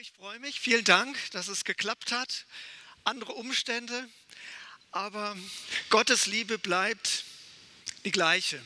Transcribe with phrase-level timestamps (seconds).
[0.00, 0.60] ich freue mich.
[0.60, 2.46] Vielen Dank, dass es geklappt hat.
[3.02, 4.08] Andere Umstände,
[4.92, 5.36] aber
[5.90, 7.24] Gottes Liebe bleibt
[8.04, 8.62] die gleiche.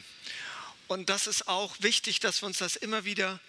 [0.89, 3.41] Und das ist auch wichtig, dass wir uns das immer wieder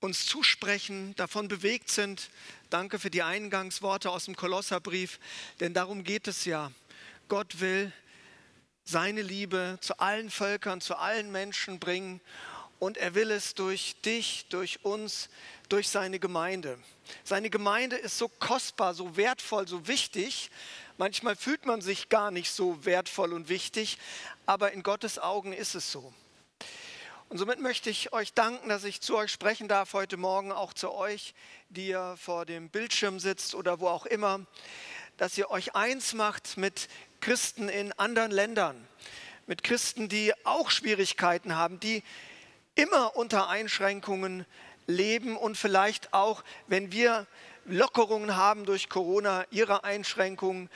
[0.00, 2.28] uns zusprechen, davon bewegt sind.
[2.68, 5.20] Danke für die Eingangsworte aus dem Kolosserbrief,
[5.60, 6.70] denn darum geht es ja.
[7.28, 7.92] Gott will
[8.84, 12.20] seine Liebe zu allen Völkern, zu allen Menschen bringen
[12.78, 15.28] und er will es durch dich, durch uns,
[15.68, 16.78] durch seine Gemeinde.
[17.24, 20.50] Seine Gemeinde ist so kostbar, so wertvoll, so wichtig.
[20.96, 23.98] Manchmal fühlt man sich gar nicht so wertvoll und wichtig,
[24.46, 26.12] aber in Gottes Augen ist es so.
[27.28, 30.72] Und somit möchte ich euch danken, dass ich zu euch sprechen darf heute Morgen, auch
[30.72, 31.34] zu euch,
[31.68, 34.46] die ihr vor dem Bildschirm sitzt oder wo auch immer,
[35.18, 36.88] dass ihr euch eins macht mit
[37.20, 38.88] Christen in anderen Ländern,
[39.46, 42.02] mit Christen, die auch Schwierigkeiten haben, die
[42.78, 44.46] immer unter Einschränkungen
[44.86, 47.26] leben und vielleicht auch, wenn wir
[47.66, 50.70] Lockerungen haben durch Corona, ihre Einschränkungen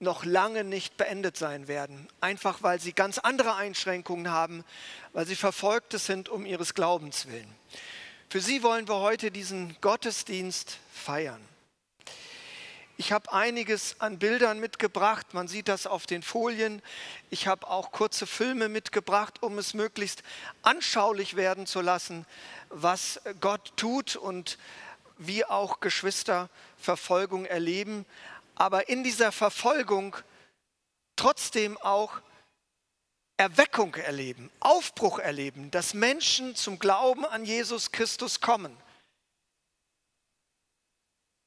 [0.00, 2.08] noch lange nicht beendet sein werden.
[2.20, 4.64] Einfach weil sie ganz andere Einschränkungen haben,
[5.12, 7.54] weil sie verfolgt sind um ihres Glaubens willen.
[8.30, 11.40] Für sie wollen wir heute diesen Gottesdienst feiern.
[12.96, 16.80] Ich habe einiges an Bildern mitgebracht, man sieht das auf den Folien.
[17.28, 20.22] Ich habe auch kurze Filme mitgebracht, um es möglichst
[20.62, 22.24] anschaulich werden zu lassen,
[22.68, 24.58] was Gott tut und
[25.18, 28.06] wie auch Geschwister Verfolgung erleben,
[28.54, 30.16] aber in dieser Verfolgung
[31.16, 32.20] trotzdem auch
[33.36, 38.76] Erweckung erleben, Aufbruch erleben, dass Menschen zum Glauben an Jesus Christus kommen.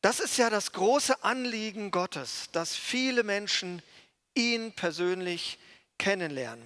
[0.08, 3.82] Das ist ja das große Anliegen Gottes, dass viele Menschen
[4.36, 5.60] ihn persönlich
[5.98, 6.66] kennenlernen.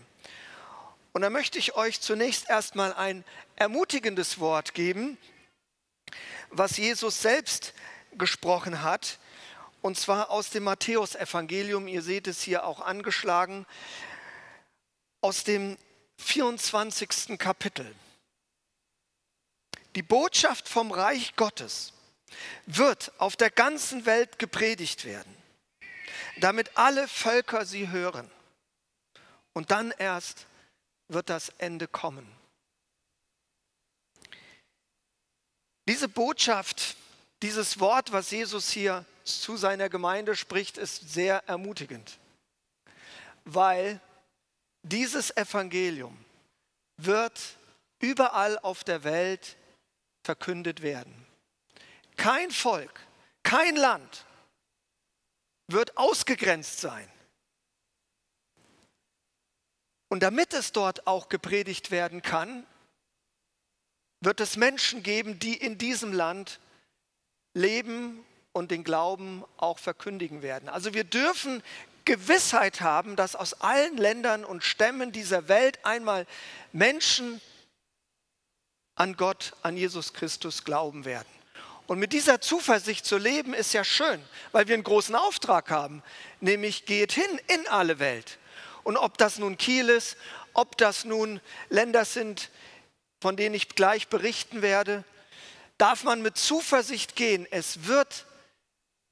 [1.12, 3.26] Und da möchte ich euch zunächst erstmal ein
[3.56, 5.18] ermutigendes Wort geben,
[6.52, 7.74] was Jesus selbst
[8.16, 9.18] gesprochen hat,
[9.82, 11.88] und zwar aus dem Matthäusevangelium.
[11.88, 13.66] Ihr seht es hier auch angeschlagen,
[15.22, 15.80] aus dem
[16.18, 17.40] 24.
[17.40, 17.92] Kapitel.
[19.96, 21.94] Die Botschaft vom Reich Gottes
[22.66, 25.36] wird auf der ganzen Welt gepredigt werden,
[26.38, 28.30] damit alle Völker sie hören.
[29.54, 30.48] Und dann erst
[31.08, 32.26] wird das Ende kommen.
[35.88, 36.96] Diese Botschaft,
[37.42, 42.18] dieses Wort, was Jesus hier zu seiner Gemeinde spricht, ist sehr ermutigend,
[43.44, 44.00] weil
[44.84, 46.18] dieses Evangelium
[46.98, 47.58] wird
[48.00, 49.58] überall auf der Welt
[50.24, 51.28] verkündet werden.
[52.18, 53.00] Kein Volk,
[53.44, 54.26] kein Land
[55.68, 57.10] wird ausgegrenzt sein.
[60.10, 62.66] Und damit es dort auch gepredigt werden kann,
[64.20, 66.60] wird es Menschen geben, die in diesem Land
[67.54, 68.24] leben
[68.54, 70.70] und den Glauben auch verkündigen werden.
[70.70, 71.64] Also wir dürfen
[72.06, 76.28] Gewissheit haben, dass aus allen Ländern und Stämmen dieser Welt einmal
[76.72, 77.42] Menschen
[78.96, 81.41] an Gott, an Jesus Christus glauben werden.
[81.88, 84.22] Und mit dieser Zuversicht zu leben ist ja schön,
[84.52, 86.04] weil wir einen großen Auftrag haben,
[86.40, 88.40] nämlich geht hin in alle Welt.
[88.84, 90.18] Und ob das nun Kiel ist,
[90.54, 92.50] ob das nun Länder sind,
[93.20, 95.04] von denen ich gleich berichten werde,
[95.78, 97.48] darf man mit Zuversicht gehen.
[97.52, 98.26] Es wird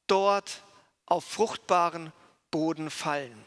[0.07, 0.63] dort
[1.05, 2.11] auf fruchtbaren
[2.51, 3.45] Boden fallen.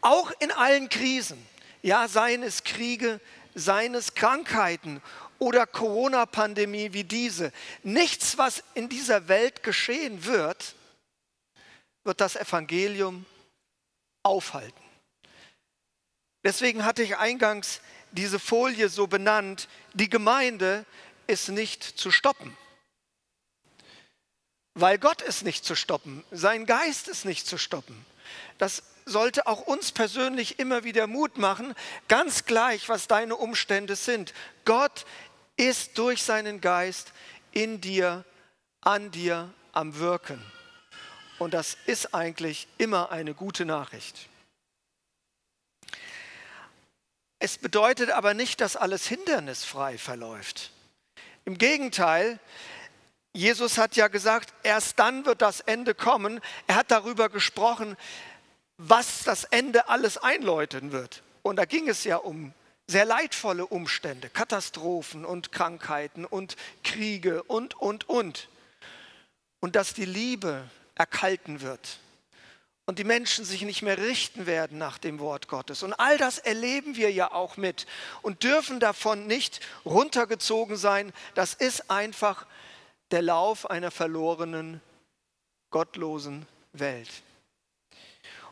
[0.00, 1.44] Auch in allen Krisen,
[1.82, 3.20] ja, seien es Kriege,
[3.54, 5.02] seien es Krankheiten
[5.38, 7.52] oder Corona-Pandemie wie diese.
[7.82, 10.74] Nichts, was in dieser Welt geschehen wird,
[12.04, 13.26] wird das Evangelium
[14.22, 14.82] aufhalten.
[16.44, 17.80] Deswegen hatte ich eingangs
[18.12, 20.84] diese Folie so benannt, die Gemeinde
[21.26, 22.56] ist nicht zu stoppen.
[24.74, 28.04] Weil Gott ist nicht zu stoppen, sein Geist ist nicht zu stoppen.
[28.58, 31.74] Das sollte auch uns persönlich immer wieder Mut machen,
[32.08, 34.34] ganz gleich, was deine Umstände sind.
[34.64, 35.06] Gott
[35.56, 37.12] ist durch seinen Geist
[37.52, 38.24] in dir,
[38.80, 40.40] an dir am Wirken.
[41.38, 44.28] Und das ist eigentlich immer eine gute Nachricht.
[47.38, 50.72] Es bedeutet aber nicht, dass alles hindernisfrei verläuft.
[51.44, 52.40] Im Gegenteil,
[53.32, 56.40] Jesus hat ja gesagt, erst dann wird das Ende kommen.
[56.66, 57.96] Er hat darüber gesprochen,
[58.78, 61.22] was das Ende alles einläuten wird.
[61.42, 62.54] Und da ging es ja um
[62.86, 68.48] sehr leidvolle Umstände, Katastrophen und Krankheiten und Kriege und, und, und.
[69.60, 71.98] Und dass die Liebe erkalten wird
[72.86, 75.82] und die Menschen sich nicht mehr richten werden nach dem Wort Gottes.
[75.82, 77.86] Und all das erleben wir ja auch mit
[78.22, 81.12] und dürfen davon nicht runtergezogen sein.
[81.34, 82.46] Das ist einfach
[83.10, 84.80] der Lauf einer verlorenen,
[85.70, 87.10] gottlosen Welt.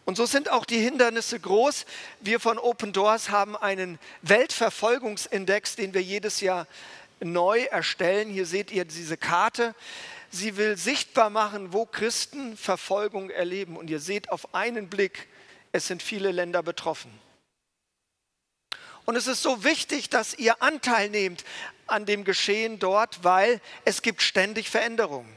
[0.04, 1.86] Und so sind auch die Hindernisse groß.
[2.20, 6.66] Wir von Open Doors haben einen Weltverfolgungsindex, den wir jedes Jahr
[7.20, 8.28] neu erstellen.
[8.28, 9.74] Hier seht ihr diese Karte.
[10.30, 13.76] Sie will sichtbar machen, wo Christen Verfolgung erleben.
[13.76, 15.28] Und ihr seht auf einen Blick,
[15.72, 17.10] es sind viele Länder betroffen.
[19.06, 21.44] Und es ist so wichtig, dass ihr Anteil nehmt
[21.86, 25.30] an dem Geschehen dort, weil es gibt ständig Veränderungen.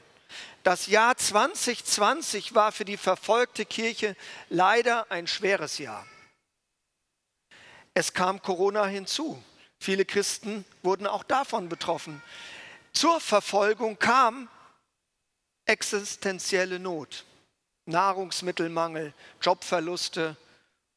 [0.68, 4.18] Das Jahr 2020 war für die verfolgte Kirche
[4.50, 6.06] leider ein schweres Jahr.
[7.94, 9.42] Es kam Corona hinzu.
[9.80, 12.22] Viele Christen wurden auch davon betroffen.
[12.92, 14.50] Zur Verfolgung kam
[15.64, 17.24] existenzielle Not,
[17.86, 20.36] Nahrungsmittelmangel, Jobverluste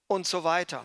[0.09, 0.85] und so weiter.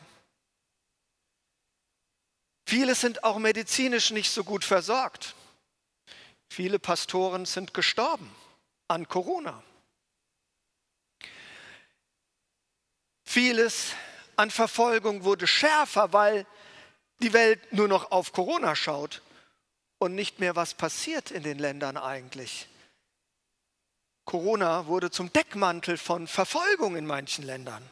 [2.67, 5.33] Viele sind auch medizinisch nicht so gut versorgt.
[6.53, 8.29] Viele Pastoren sind gestorben
[8.87, 9.63] an Corona.
[13.23, 13.93] Vieles
[14.35, 16.45] an Verfolgung wurde schärfer, weil
[17.21, 19.21] die Welt nur noch auf Corona schaut
[19.97, 22.67] und nicht mehr, was passiert in den Ländern eigentlich.
[24.25, 27.87] Corona wurde zum Deckmantel von Verfolgung in manchen Ländern.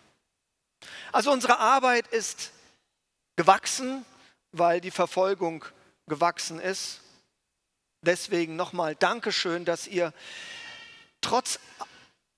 [1.11, 2.51] Also unsere Arbeit ist
[3.35, 4.05] gewachsen,
[4.51, 5.63] weil die Verfolgung
[6.07, 7.01] gewachsen ist.
[8.01, 10.13] Deswegen nochmal Dankeschön, dass ihr
[11.23, 11.59] trotz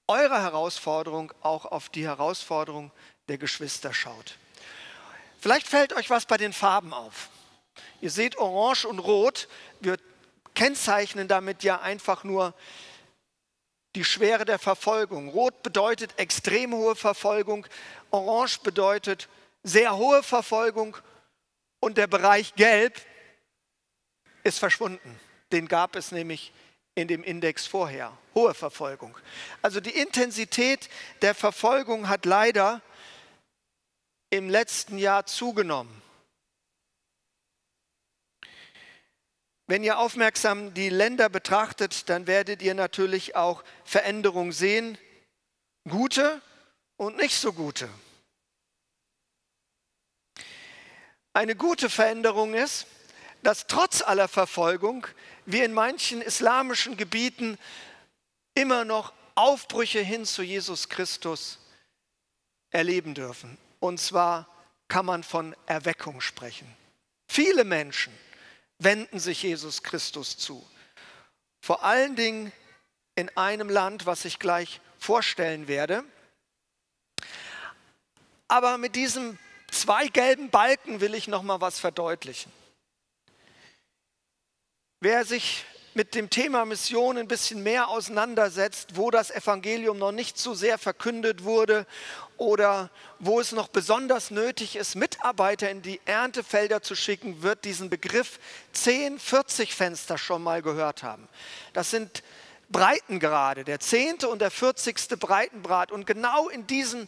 [0.08, 2.92] eurer Herausforderung auch auf die Herausforderung
[3.28, 4.38] der Geschwister schaut.
[5.40, 7.30] Vielleicht fällt euch was bei den Farben auf.
[8.02, 9.48] Ihr seht Orange und Rot.
[9.80, 9.98] Wir
[10.54, 12.54] kennzeichnen damit ja einfach nur
[13.96, 15.30] die Schwere der Verfolgung.
[15.30, 17.66] Rot bedeutet extrem hohe Verfolgung,
[18.12, 19.30] Orange bedeutet
[19.64, 20.98] sehr hohe Verfolgung
[21.80, 23.02] und der Bereich Gelb
[24.44, 25.20] ist verschwunden.
[25.52, 26.54] Den gab es nämlich
[26.96, 28.18] in dem Index vorher.
[28.34, 29.18] Hohe Verfolgung.
[29.62, 30.90] Also die Intensität
[31.22, 32.82] der Verfolgung hat leider
[34.30, 36.02] im letzten Jahr zugenommen.
[39.68, 44.98] Wenn ihr aufmerksam die Länder betrachtet, dann werdet ihr natürlich auch Veränderungen sehen,
[45.90, 46.42] gute
[46.98, 47.90] und nicht so gute.
[51.34, 52.86] Eine gute Veränderung ist,
[53.46, 55.06] dass trotz aller Verfolgung
[55.46, 57.60] wir in manchen islamischen Gebieten
[58.56, 61.60] immer noch Aufbrüche hin zu Jesus Christus
[62.72, 63.60] erleben dürfen.
[63.80, 64.48] Und zwar
[64.88, 66.68] kann man von Erweckung sprechen.
[67.28, 68.12] Viele Menschen
[68.80, 70.68] wenden sich Jesus Christus zu.
[71.62, 72.52] Vor allen Dingen
[73.14, 76.04] in einem Land, was ich gleich vorstellen werde.
[78.48, 79.38] Aber mit diesem
[79.70, 82.52] zwei gelben Balken will ich noch mal was verdeutlichen.
[85.08, 90.40] Wer sich mit dem Thema Mission ein bisschen mehr auseinandersetzt, wo das Evangelium noch nicht
[90.40, 91.86] so sehr verkündet wurde
[92.38, 97.92] oder wo es noch besonders nötig ist, Mitarbeiter in die Erntefelder zu schicken, wird diesen
[97.92, 98.40] Begriff
[98.74, 101.30] 10-40 Fenster schon mal gehört haben.
[101.74, 102.24] Das sind
[102.70, 105.20] Breitengrade, der zehnte und der 40.
[105.20, 105.92] Breitengrad.
[105.92, 107.08] Und genau in diesem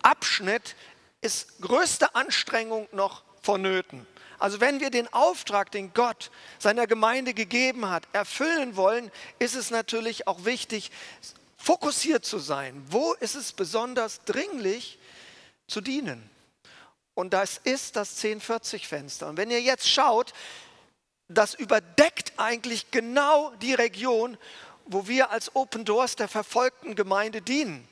[0.00, 0.74] Abschnitt
[1.20, 4.06] ist größte Anstrengung noch vonnöten.
[4.38, 9.70] Also wenn wir den Auftrag, den Gott seiner Gemeinde gegeben hat, erfüllen wollen, ist es
[9.70, 10.90] natürlich auch wichtig,
[11.56, 12.84] fokussiert zu sein.
[12.88, 14.98] Wo ist es besonders dringlich
[15.66, 16.30] zu dienen?
[17.14, 19.28] Und das ist das 1040-Fenster.
[19.28, 20.32] Und wenn ihr jetzt schaut,
[21.26, 24.38] das überdeckt eigentlich genau die Region,
[24.86, 27.86] wo wir als Open Doors der verfolgten Gemeinde dienen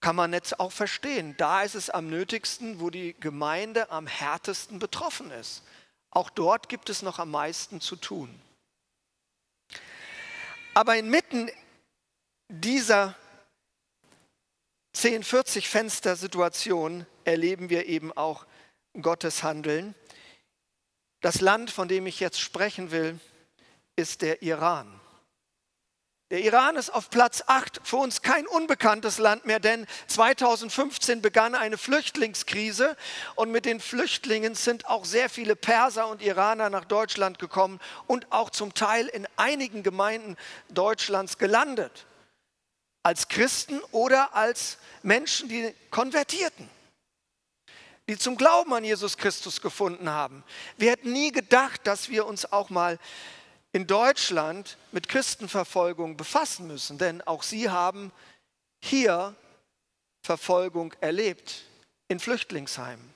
[0.00, 1.34] kann man jetzt auch verstehen.
[1.36, 5.62] Da ist es am nötigsten, wo die Gemeinde am härtesten betroffen ist.
[6.10, 8.40] Auch dort gibt es noch am meisten zu tun.
[10.74, 11.50] Aber inmitten
[12.48, 13.14] dieser
[14.96, 18.46] 1040 Fenster Situation erleben wir eben auch
[19.00, 19.94] Gottes Handeln.
[21.20, 23.20] Das Land, von dem ich jetzt sprechen will,
[23.94, 24.99] ist der Iran.
[26.30, 31.56] Der Iran ist auf Platz 8, für uns kein unbekanntes Land mehr, denn 2015 begann
[31.56, 32.96] eine Flüchtlingskrise
[33.34, 38.30] und mit den Flüchtlingen sind auch sehr viele Perser und Iraner nach Deutschland gekommen und
[38.30, 40.36] auch zum Teil in einigen Gemeinden
[40.68, 42.06] Deutschlands gelandet.
[43.02, 46.68] Als Christen oder als Menschen, die konvertierten,
[48.08, 50.44] die zum Glauben an Jesus Christus gefunden haben.
[50.76, 53.00] Wir hätten nie gedacht, dass wir uns auch mal
[53.72, 58.12] in Deutschland mit Christenverfolgung befassen müssen, denn auch sie haben
[58.82, 59.34] hier
[60.22, 61.64] Verfolgung erlebt,
[62.08, 63.14] in Flüchtlingsheimen.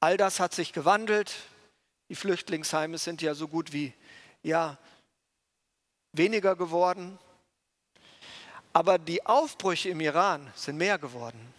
[0.00, 1.34] All das hat sich gewandelt.
[2.08, 3.92] Die Flüchtlingsheime sind ja so gut wie
[4.42, 4.78] ja,
[6.12, 7.18] weniger geworden.
[8.72, 11.54] Aber die Aufbrüche im Iran sind mehr geworden.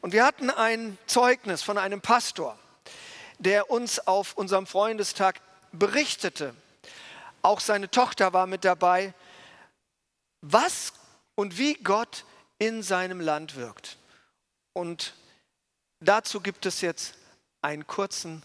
[0.00, 2.58] Und wir hatten ein Zeugnis von einem Pastor,
[3.38, 5.40] der uns auf unserem Freundestag
[5.72, 6.54] berichtete.
[7.42, 9.14] Auch seine Tochter war mit dabei,
[10.40, 10.92] was
[11.34, 12.24] und wie Gott
[12.58, 13.98] in seinem Land wirkt.
[14.72, 15.14] Und
[16.00, 17.14] dazu gibt es jetzt
[17.62, 18.42] einen kurzen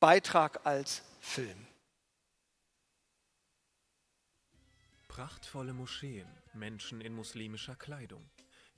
[0.00, 1.66] Beitrag als Film.
[5.08, 8.28] Prachtvolle Moscheen, Menschen in muslimischer Kleidung.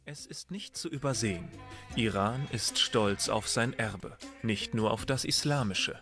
[0.04, 1.48] Es ist nicht zu übersehen.
[1.96, 6.00] Iran ist stolz auf sein Erbe, nicht nur auf das islamische.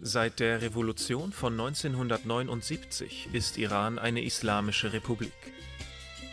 [0.00, 5.32] Seit der Revolution von 1979 ist Iran eine islamische Republik.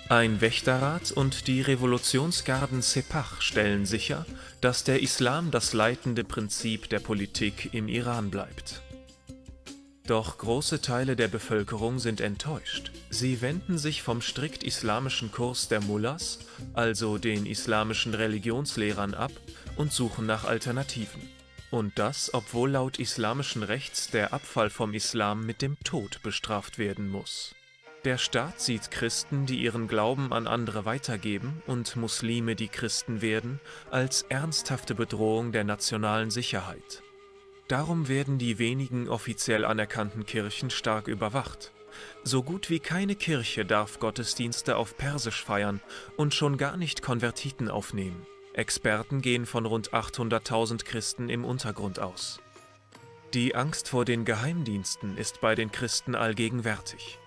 [0.07, 4.27] Ein Wächterrat und die Revolutionsgarden Sepah stellen sicher,
[4.61, 8.83] dass der Islam das leitende Prinzip der Politik im Iran bleibt.
[10.05, 12.91] Doch große Teile der Bevölkerung sind enttäuscht.
[13.09, 16.37] Sie wenden sich vom strikt islamischen Kurs der Mullahs,
[16.73, 19.31] also den islamischen Religionslehrern, ab
[19.75, 21.34] und suchen nach Alternativen.
[21.75, 27.09] Und das, obwohl laut islamischen Rechts der Abfall vom Islam mit dem Tod bestraft werden
[27.09, 27.53] muss.
[28.05, 33.59] Der Staat sieht Christen, die ihren Glauben an andere weitergeben, und Muslime, die Christen werden,
[33.91, 37.03] als ernsthafte Bedrohung der nationalen Sicherheit.
[37.67, 41.73] Darum werden die wenigen offiziell anerkannten Kirchen stark überwacht.
[42.23, 45.81] So gut wie keine Kirche darf Gottesdienste auf Persisch feiern
[46.15, 48.25] und schon gar nicht Konvertiten aufnehmen.
[48.57, 52.39] Experten gehen von rund 800.000 Christen im Untergrund aus.
[53.33, 57.19] Die Angst vor den Geheimdiensten ist bei den Christen allgegenwärtig.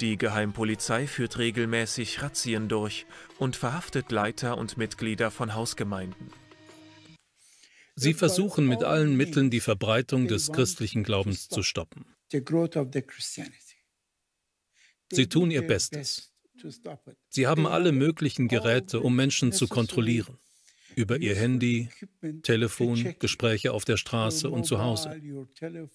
[0.00, 3.06] Die Geheimpolizei führt regelmäßig Razzien durch
[3.38, 6.30] und verhaftet Leiter und Mitglieder von Hausgemeinden.
[7.96, 12.04] Sie versuchen mit allen Mitteln die Verbreitung des christlichen Glaubens zu stoppen.
[15.10, 16.32] Sie tun ihr Bestes.
[17.28, 20.38] Sie haben alle möglichen Geräte, um Menschen zu kontrollieren.
[20.98, 21.88] Über ihr Handy,
[22.42, 25.20] Telefon, Gespräche auf der Straße und zu Hause.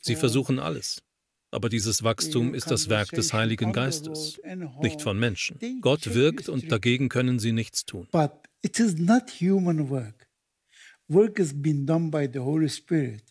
[0.01, 1.03] Sie versuchen alles.
[1.51, 4.39] Aber dieses Wachstum ist das Werk des Heiligen Geistes,
[4.81, 5.59] nicht von Menschen.
[5.81, 8.07] Gott wirkt und dagegen können sie nichts tun.
[8.11, 8.31] But
[8.63, 10.27] it is not human work
[11.13, 13.23] work has been done by the Holy Spirit,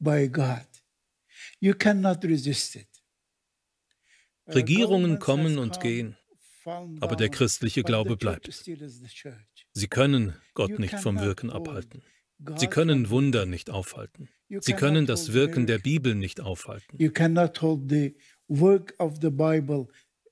[0.00, 0.66] by God.
[1.60, 2.88] You cannot resist it.
[4.48, 6.16] Regierungen kommen und gehen,
[7.00, 8.64] aber der christliche Glaube bleibt.
[9.78, 12.02] Sie können Gott nicht vom Wirken abhalten.
[12.56, 14.28] Sie können Wunder nicht aufhalten.
[14.48, 16.98] Sie können das Wirken der Bibel nicht aufhalten.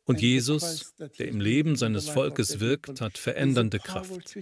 [0.09, 4.37] Und Jesus, der im Leben seines Volkes wirkt, hat verändernde Kraft.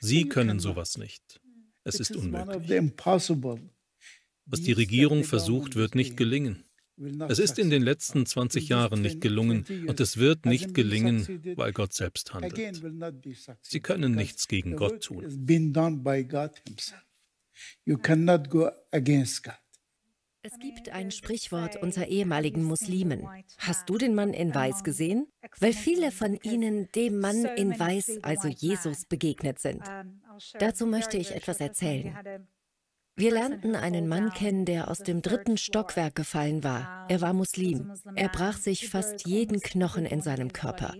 [0.00, 1.40] Sie können sowas nicht.
[1.84, 2.82] Es ist unmöglich.
[4.46, 6.64] Was die Regierung versucht, wird nicht gelingen.
[7.28, 11.72] Es ist in den letzten 20 Jahren nicht gelungen und es wird nicht gelingen, weil
[11.72, 12.56] Gott selbst handelt.
[13.62, 15.24] Sie können nichts gegen Gott tun.
[20.42, 23.28] Es gibt ein Sprichwort unter ehemaligen Muslimen.
[23.58, 25.26] Hast du den Mann in Weiß gesehen?
[25.58, 29.82] Weil viele von ihnen dem Mann in Weiß, also Jesus, begegnet sind.
[30.58, 32.46] Dazu möchte ich etwas erzählen.
[33.20, 37.04] Wir lernten einen Mann kennen, der aus dem dritten Stockwerk gefallen war.
[37.10, 37.92] Er war Muslim.
[38.14, 40.94] Er brach sich fast jeden Knochen in seinem Körper.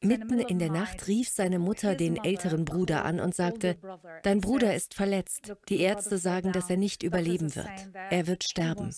[0.00, 3.76] Mitten in der Nacht rief seine Mutter den älteren Bruder an und sagte,
[4.22, 5.52] Dein Bruder ist verletzt.
[5.68, 7.90] Die Ärzte sagen, dass er nicht überleben wird.
[8.08, 8.94] Er wird sterben.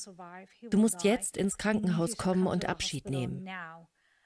[0.69, 3.49] Du musst jetzt ins Krankenhaus kommen und Abschied nehmen.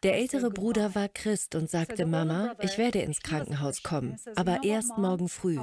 [0.04, 4.98] Der ältere Bruder war Christ und sagte, Mama, ich werde ins Krankenhaus kommen, aber erst
[4.98, 5.58] morgen früh.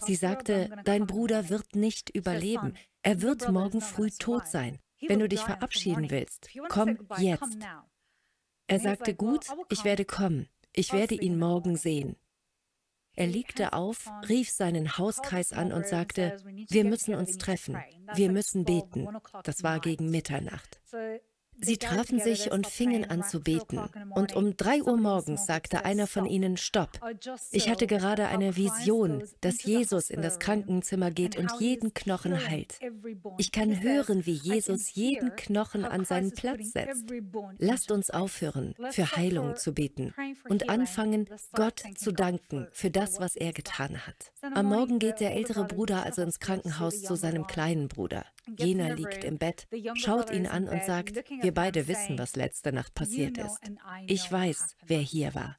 [0.00, 2.74] Sie sagte, dein Bruder wird nicht überleben.
[3.02, 4.80] Er wird morgen früh tot sein.
[5.00, 7.56] Wenn du dich verabschieden willst, komm jetzt.
[8.66, 10.48] Er sagte, gut, ich werde kommen.
[10.72, 12.16] Ich werde ihn morgen sehen.
[13.14, 16.36] Er legte auf, rief seinen Hauskreis an und sagte,
[16.68, 17.78] wir müssen uns treffen,
[18.14, 19.06] wir müssen beten.
[19.44, 20.80] Das war gegen Mitternacht.
[21.60, 23.78] Sie trafen sich und fingen an zu beten.
[24.14, 27.00] Und um drei Uhr morgens sagte einer von ihnen, Stopp.
[27.50, 32.78] Ich hatte gerade eine Vision, dass Jesus in das Krankenzimmer geht und jeden Knochen heilt.
[33.38, 37.04] Ich kann hören, wie Jesus jeden Knochen an seinen Platz setzt.
[37.58, 40.14] Lasst uns aufhören, für Heilung zu beten
[40.48, 44.32] und anfangen, Gott zu danken für das, was er getan hat.
[44.54, 48.24] Am Morgen geht der ältere Bruder also ins Krankenhaus zu seinem kleinen Bruder.
[48.58, 52.94] Jener liegt im Bett, schaut ihn an und sagt, wir beide wissen, was letzte Nacht
[52.94, 53.60] passiert ist.
[54.06, 55.58] Ich weiß, wer hier war.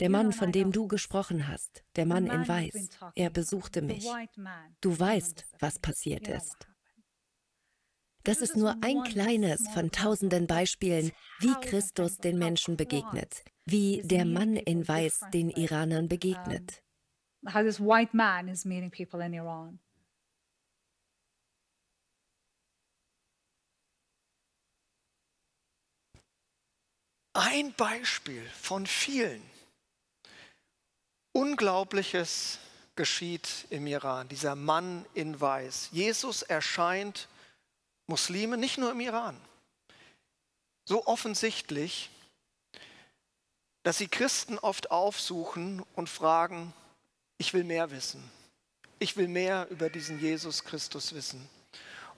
[0.00, 4.08] Der Mann, von dem du gesprochen hast, der Mann in Weiß, er besuchte mich.
[4.80, 6.66] Du weißt, was passiert ist.
[8.24, 14.24] Das ist nur ein kleines von tausenden Beispielen, wie Christus den Menschen begegnet, wie der
[14.24, 16.82] Mann in Weiß den Iranern begegnet.
[17.46, 19.80] How this white man is meeting people in Iran.
[27.32, 29.42] Ein Beispiel von vielen.
[31.32, 32.58] Unglaubliches
[32.96, 35.90] geschieht im Iran, dieser Mann in Weiß.
[35.92, 37.28] Jesus erscheint
[38.08, 39.40] Muslime, nicht nur im Iran,
[40.84, 42.10] so offensichtlich,
[43.84, 46.74] dass sie Christen oft aufsuchen und fragen,
[47.38, 48.28] ich will mehr wissen.
[48.98, 51.48] Ich will mehr über diesen Jesus Christus wissen.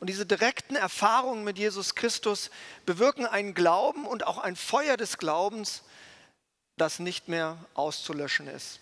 [0.03, 2.51] Und diese direkten Erfahrungen mit Jesus Christus
[2.87, 5.85] bewirken einen Glauben und auch ein Feuer des Glaubens,
[6.77, 8.81] das nicht mehr auszulöschen ist.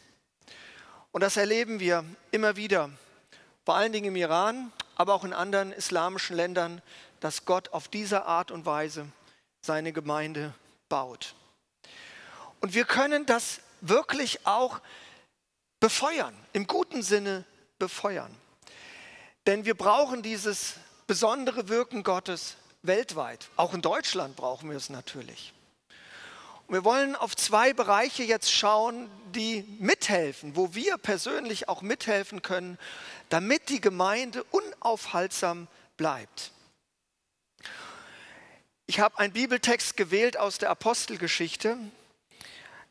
[1.12, 2.88] Und das erleben wir immer wieder,
[3.66, 6.80] vor allen Dingen im Iran, aber auch in anderen islamischen Ländern,
[7.20, 9.06] dass Gott auf diese Art und Weise
[9.60, 10.54] seine Gemeinde
[10.88, 11.34] baut.
[12.62, 14.80] Und wir können das wirklich auch
[15.80, 17.44] befeuern, im guten Sinne
[17.78, 18.34] befeuern.
[19.46, 20.76] Denn wir brauchen dieses
[21.10, 23.48] besondere Wirken Gottes weltweit.
[23.56, 25.52] Auch in Deutschland brauchen wir es natürlich.
[26.68, 32.42] Und wir wollen auf zwei Bereiche jetzt schauen, die mithelfen, wo wir persönlich auch mithelfen
[32.42, 32.78] können,
[33.28, 36.52] damit die Gemeinde unaufhaltsam bleibt.
[38.86, 41.76] Ich habe einen Bibeltext gewählt aus der Apostelgeschichte,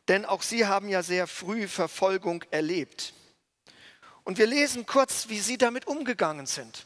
[0.09, 3.13] denn auch sie haben ja sehr früh Verfolgung erlebt.
[4.25, 6.85] Und wir lesen kurz, wie sie damit umgegangen sind.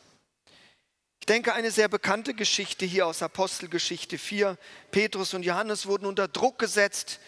[1.24, 4.58] Ich denke, eine sehr bekannte Geschichte hier aus Apostelgeschichte 4.
[4.92, 7.22] Petrus und Johannes wurden unter Druck gesetzt,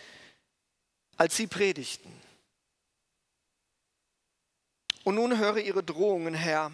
[1.16, 2.12] als sie predigten.
[5.06, 6.74] Und nun höre ihre Drohungen, Herr,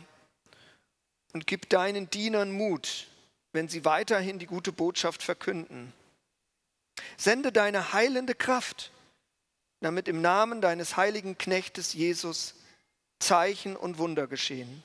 [1.33, 3.05] und gib deinen Dienern Mut,
[3.51, 5.93] wenn sie weiterhin die gute Botschaft verkünden.
[7.17, 8.89] Sende deine heilende Kraft,
[9.79, 12.55] damit im Namen deines heiligen Knechtes Jesus
[13.19, 14.81] Zeichen und Wunder geschehen.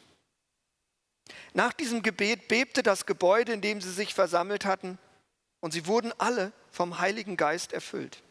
[1.54, 4.98] Nach diesem Gebet bebte das Gebäude, in dem sie sich versammelt hatten,
[5.60, 8.22] und sie wurden alle vom Heiligen Geist erfüllt.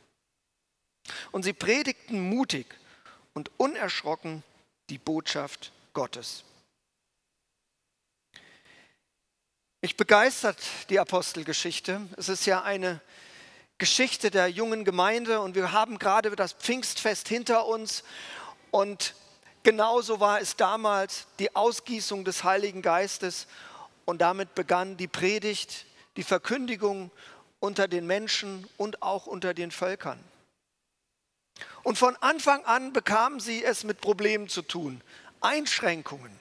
[1.31, 2.67] Und sie predigten mutig
[3.33, 4.43] und unerschrocken
[4.89, 6.43] die Botschaft Gottes.
[9.81, 10.57] Mich begeistert
[10.89, 12.01] die Apostelgeschichte.
[12.17, 13.01] Es ist ja eine
[13.77, 18.03] Geschichte der jungen Gemeinde und wir haben gerade das Pfingstfest hinter uns
[18.71, 19.13] und
[19.65, 23.47] Genauso war es damals die Ausgießung des Heiligen Geistes
[24.05, 27.09] und damit begann die Predigt, die Verkündigung
[27.59, 30.23] unter den Menschen und auch unter den Völkern.
[31.81, 35.01] Und von Anfang an bekamen sie es mit Problemen zu tun,
[35.41, 36.39] Einschränkungen.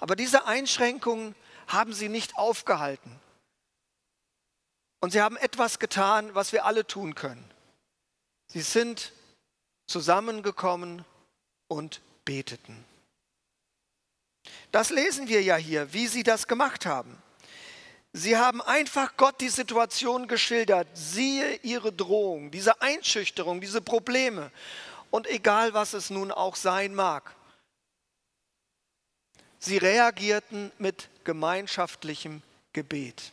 [0.00, 1.34] Aber diese Einschränkungen
[1.66, 3.20] haben sie nicht aufgehalten.
[5.02, 7.44] Und sie haben etwas getan, was wir alle tun können.
[8.46, 9.12] Sie sind
[9.86, 11.04] zusammengekommen
[11.68, 12.84] und beteten.
[14.72, 17.16] Das lesen wir ja hier, wie sie das gemacht haben.
[18.12, 20.86] Sie haben einfach Gott die Situation geschildert.
[20.94, 24.52] Siehe ihre Drohung, diese Einschüchterung, diese Probleme.
[25.10, 27.34] Und egal, was es nun auch sein mag.
[29.58, 33.32] Sie reagierten mit gemeinschaftlichem Gebet.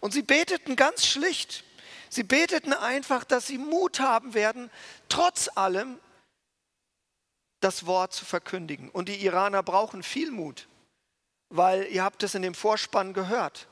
[0.00, 1.64] Und sie beteten ganz schlicht.
[2.08, 4.70] Sie beteten einfach, dass sie Mut haben werden,
[5.08, 5.98] trotz allem
[7.62, 8.90] das Wort zu verkündigen.
[8.90, 10.68] Und die Iraner brauchen viel Mut,
[11.48, 13.68] weil ihr habt es in dem Vorspann gehört.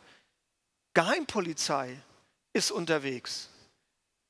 [0.94, 2.00] Geheimpolizei
[2.52, 3.48] ist unterwegs.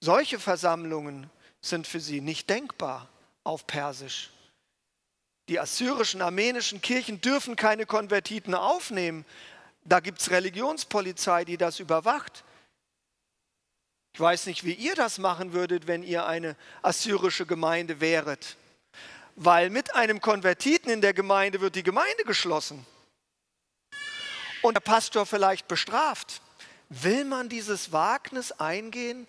[0.00, 3.08] Solche Versammlungen sind für sie nicht denkbar
[3.44, 4.30] auf Persisch.
[5.48, 9.26] Die assyrischen, armenischen Kirchen dürfen keine Konvertiten aufnehmen.
[9.84, 12.44] Da gibt es Religionspolizei, die das überwacht.
[14.14, 18.56] Ich weiß nicht, wie ihr das machen würdet, wenn ihr eine assyrische Gemeinde wäret
[19.36, 22.84] weil mit einem Konvertiten in der Gemeinde wird die Gemeinde geschlossen
[24.62, 26.42] und der Pastor vielleicht bestraft.
[26.88, 29.26] Will man dieses Wagnis eingehen,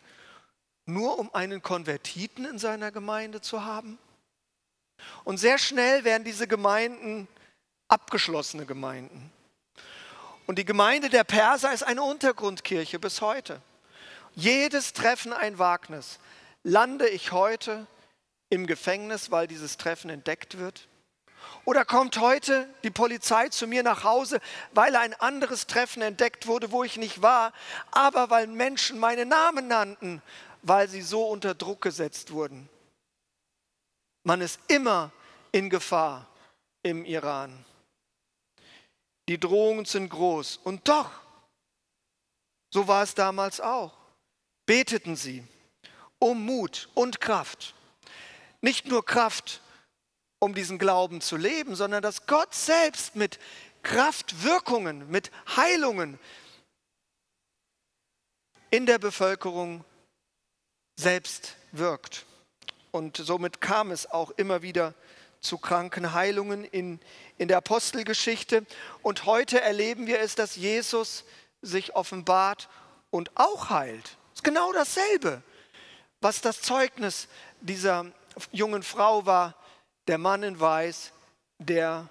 [0.85, 3.97] nur um einen Konvertiten in seiner Gemeinde zu haben?
[5.23, 7.27] Und sehr schnell werden diese Gemeinden
[7.87, 9.31] abgeschlossene Gemeinden.
[10.47, 13.61] Und die Gemeinde der Perser ist eine Untergrundkirche bis heute.
[14.33, 16.19] Jedes Treffen ein Wagnis.
[16.63, 17.85] Lande ich heute
[18.51, 20.87] im Gefängnis, weil dieses Treffen entdeckt wird?
[21.65, 24.39] Oder kommt heute die Polizei zu mir nach Hause,
[24.73, 27.53] weil ein anderes Treffen entdeckt wurde, wo ich nicht war,
[27.91, 30.21] aber weil Menschen meinen Namen nannten,
[30.61, 32.69] weil sie so unter Druck gesetzt wurden.
[34.23, 35.11] Man ist immer
[35.51, 36.27] in Gefahr
[36.83, 37.65] im Iran.
[39.29, 40.57] Die Drohungen sind groß.
[40.57, 41.09] Und doch,
[42.71, 43.93] so war es damals auch,
[44.65, 45.43] beteten sie
[46.19, 47.73] um Mut und Kraft.
[48.61, 49.61] Nicht nur Kraft,
[50.39, 53.39] um diesen Glauben zu leben, sondern dass Gott selbst mit
[53.83, 56.19] Kraftwirkungen, mit Heilungen
[58.69, 59.83] in der Bevölkerung
[60.95, 62.25] selbst wirkt.
[62.91, 64.93] Und somit kam es auch immer wieder
[65.41, 66.99] zu Krankenheilungen in,
[67.37, 68.65] in der Apostelgeschichte.
[69.01, 71.23] Und heute erleben wir es, dass Jesus
[71.61, 72.69] sich offenbart
[73.09, 74.03] und auch heilt.
[74.03, 75.41] Das ist genau dasselbe,
[76.21, 77.27] was das Zeugnis
[77.59, 78.05] dieser
[78.51, 79.55] jungen Frau war,
[80.07, 81.13] der Mann in Weiß,
[81.59, 82.09] der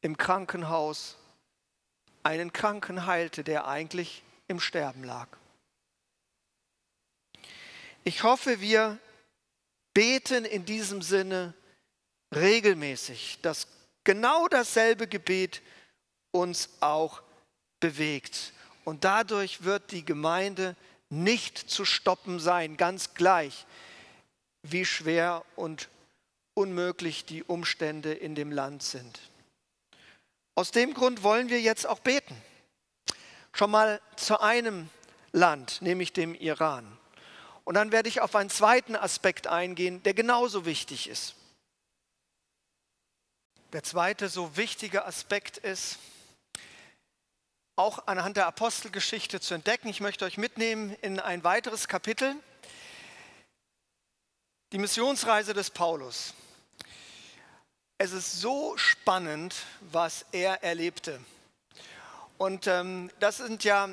[0.00, 1.16] im Krankenhaus
[2.22, 5.28] einen Kranken heilte, der eigentlich im Sterben lag.
[8.04, 8.98] Ich hoffe, wir
[9.94, 11.54] beten in diesem Sinne
[12.34, 13.68] regelmäßig, dass
[14.04, 15.62] genau dasselbe Gebet
[16.30, 17.22] uns auch
[17.80, 18.52] bewegt.
[18.84, 20.76] Und dadurch wird die Gemeinde
[21.10, 23.66] nicht zu stoppen sein, ganz gleich,
[24.70, 25.88] wie schwer und
[26.54, 29.20] unmöglich die Umstände in dem Land sind.
[30.54, 32.36] Aus dem Grund wollen wir jetzt auch beten.
[33.52, 34.90] Schon mal zu einem
[35.32, 36.98] Land, nämlich dem Iran.
[37.64, 41.34] Und dann werde ich auf einen zweiten Aspekt eingehen, der genauso wichtig ist.
[43.72, 45.98] Der zweite so wichtige Aspekt ist,
[47.76, 49.88] auch anhand der Apostelgeschichte zu entdecken.
[49.88, 52.34] Ich möchte euch mitnehmen in ein weiteres Kapitel,
[54.72, 56.34] die Missionsreise des Paulus.
[57.96, 61.20] Es ist so spannend, was er erlebte.
[62.36, 63.88] Und ähm, das sind ja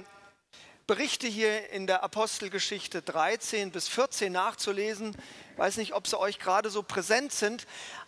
[0.85, 5.15] Berichte hier in der Apostelgeschichte 13 bis 14 nachzulesen.
[5.53, 7.65] Ich weiß nicht, ob sie euch gerade so präsent sind,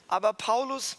[0.09, 0.97] aber Paulus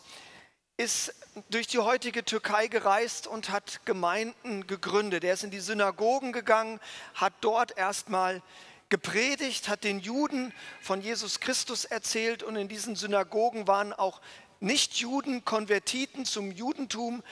[0.78, 1.14] ist
[1.50, 5.22] durch die heutige Türkei gereist und hat Gemeinden gegründet.
[5.22, 6.80] Er ist in die Synagogen gegangen,
[7.14, 8.42] hat dort erstmal
[8.88, 14.20] gepredigt, hat den Juden von Jesus Christus erzählt und in diesen Synagogen waren auch
[14.60, 17.22] Nichtjuden, Konvertiten zum Judentum.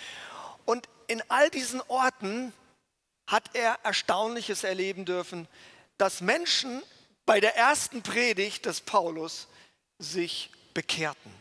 [0.65, 2.53] Und in all diesen Orten
[3.27, 5.49] hat er Erstaunliches erleben dürfen,
[5.99, 6.83] dass Menschen
[7.25, 9.49] bei der ersten Predigt des Paulus
[9.99, 11.33] sich bekehrten.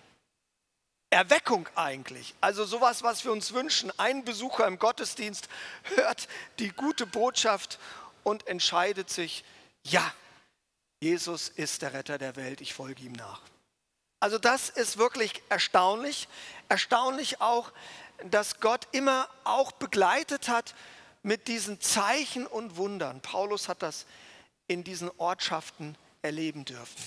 [1.11, 2.33] Erweckung eigentlich.
[2.41, 3.91] Also sowas, was wir uns wünschen.
[3.97, 5.47] Ein Besucher im Gottesdienst
[5.95, 6.27] hört
[6.59, 7.79] die gute Botschaft
[8.23, 9.43] und entscheidet sich,
[9.85, 10.13] ja,
[10.99, 13.41] Jesus ist der Retter der Welt, ich folge ihm nach.
[14.19, 16.27] Also das ist wirklich erstaunlich.
[16.69, 17.71] Erstaunlich auch,
[18.23, 20.73] dass Gott immer auch begleitet hat
[21.21, 23.21] mit diesen Zeichen und Wundern.
[23.21, 24.05] Paulus hat das
[24.67, 27.03] in diesen Ortschaften erleben dürfen.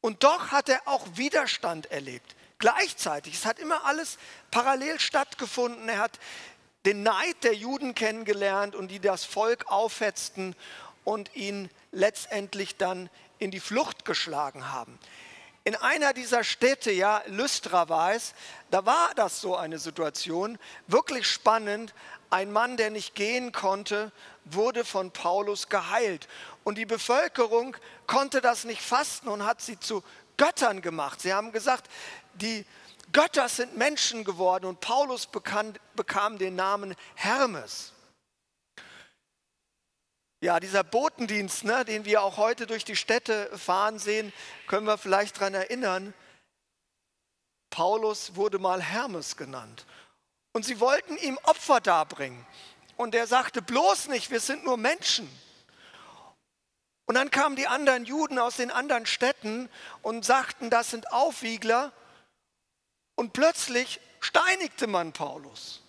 [0.00, 3.34] Und doch hat er auch Widerstand erlebt gleichzeitig.
[3.34, 4.18] Es hat immer alles
[4.50, 5.88] parallel stattgefunden.
[5.88, 6.18] Er hat
[6.84, 10.54] den Neid der Juden kennengelernt und die das Volk aufhetzten
[11.08, 14.98] und ihn letztendlich dann in die Flucht geschlagen haben.
[15.64, 18.34] In einer dieser Städte, ja, Lystra war es,
[18.70, 21.94] da war das so eine Situation, wirklich spannend.
[22.28, 24.12] Ein Mann, der nicht gehen konnte,
[24.44, 26.28] wurde von Paulus geheilt.
[26.62, 27.74] Und die Bevölkerung
[28.06, 30.04] konnte das nicht fasten und hat sie zu
[30.36, 31.22] Göttern gemacht.
[31.22, 31.88] Sie haben gesagt,
[32.34, 32.66] die
[33.14, 37.94] Götter sind Menschen geworden und Paulus bekam den Namen Hermes.
[40.40, 44.32] Ja, dieser Botendienst, ne, den wir auch heute durch die Städte fahren sehen,
[44.68, 46.14] können wir vielleicht daran erinnern.
[47.70, 49.84] Paulus wurde mal Hermes genannt.
[50.52, 52.46] Und sie wollten ihm Opfer darbringen.
[52.96, 55.28] Und er sagte, bloß nicht, wir sind nur Menschen.
[57.06, 59.68] Und dann kamen die anderen Juden aus den anderen Städten
[60.02, 61.92] und sagten, das sind Aufwiegler.
[63.16, 65.82] Und plötzlich steinigte man Paulus.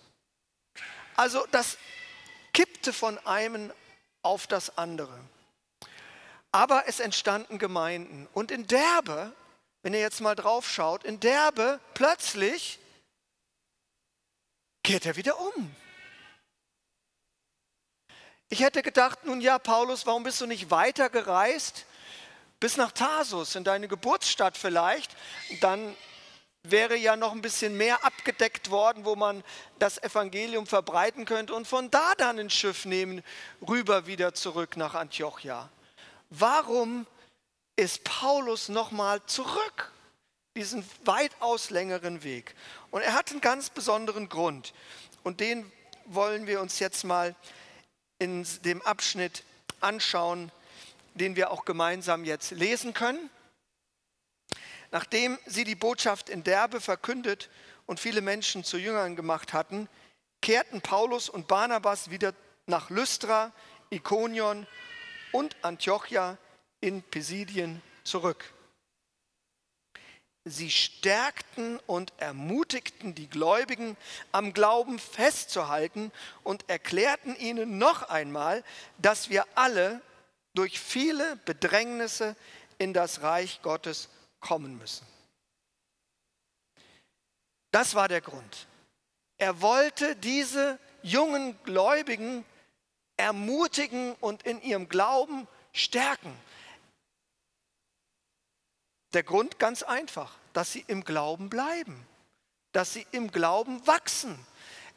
[1.16, 1.78] Also das
[2.52, 3.72] kippte von einem
[4.22, 5.18] auf das andere.
[6.52, 8.28] Aber es entstanden Gemeinden.
[8.32, 9.32] Und in Derbe,
[9.82, 12.78] wenn ihr jetzt mal drauf schaut, in Derbe plötzlich
[14.82, 15.74] kehrt er wieder um.
[18.48, 21.86] Ich hätte gedacht, nun ja, Paulus, warum bist du nicht weiter gereist
[22.58, 25.16] bis nach Tarsus, in deine Geburtsstadt vielleicht?
[25.60, 25.96] Dann
[26.62, 29.42] wäre ja noch ein bisschen mehr abgedeckt worden, wo man
[29.78, 33.22] das Evangelium verbreiten könnte und von da dann ein Schiff nehmen,
[33.66, 35.70] rüber wieder zurück nach Antiochia.
[36.28, 37.06] Warum
[37.76, 39.92] ist Paulus nochmal zurück?
[40.56, 42.54] Diesen weitaus längeren Weg.
[42.90, 44.74] Und er hat einen ganz besonderen Grund.
[45.22, 45.70] Und den
[46.06, 47.34] wollen wir uns jetzt mal
[48.18, 49.44] in dem Abschnitt
[49.80, 50.52] anschauen,
[51.14, 53.30] den wir auch gemeinsam jetzt lesen können.
[54.90, 57.48] Nachdem sie die Botschaft in Derbe verkündet
[57.86, 59.88] und viele Menschen zu Jüngern gemacht hatten,
[60.40, 62.34] kehrten Paulus und Barnabas wieder
[62.66, 63.52] nach Lystra,
[63.90, 64.66] Ikonion
[65.32, 66.38] und Antiochia
[66.80, 68.52] in Pisidien zurück.
[70.44, 73.96] Sie stärkten und ermutigten die Gläubigen,
[74.32, 76.10] am Glauben festzuhalten
[76.42, 78.64] und erklärten ihnen noch einmal,
[78.98, 80.00] dass wir alle
[80.54, 82.36] durch viele Bedrängnisse
[82.78, 84.08] in das Reich Gottes
[84.40, 85.06] kommen müssen.
[87.70, 88.66] Das war der Grund.
[89.38, 92.44] Er wollte diese jungen Gläubigen
[93.16, 96.34] ermutigen und in ihrem Glauben stärken.
[99.12, 102.06] Der Grund ganz einfach, dass sie im Glauben bleiben,
[102.72, 104.38] dass sie im Glauben wachsen.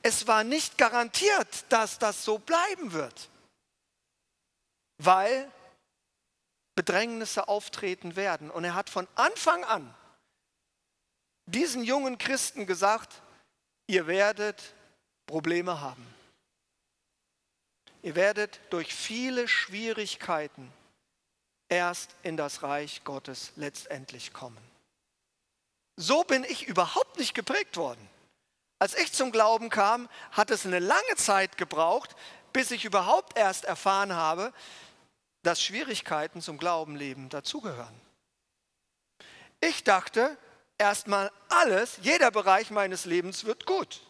[0.02, 3.30] Es war nicht garantiert, dass das so bleiben wird,
[4.98, 5.50] weil
[6.76, 8.50] Bedrängnisse auftreten werden.
[8.50, 9.94] Und er hat von Anfang an
[11.46, 13.22] diesen jungen Christen gesagt,
[13.88, 14.74] ihr werdet
[15.26, 16.06] Probleme haben.
[18.02, 20.72] Ihr werdet durch viele Schwierigkeiten
[21.70, 24.58] erst in das Reich Gottes letztendlich kommen.
[25.96, 28.10] So bin ich überhaupt nicht geprägt worden.
[28.80, 32.16] Als ich zum Glauben kam, hat es eine lange Zeit gebraucht,
[32.52, 34.54] bis ich überhaupt erst erfahren habe,
[35.44, 37.94] dass Schwierigkeiten zum Glaubenleben dazugehören.
[39.60, 40.38] Ich dachte
[40.78, 44.02] erstmal alles, jeder Bereich meines Lebens wird gut.